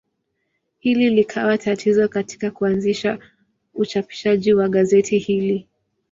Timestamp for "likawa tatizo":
1.09-2.07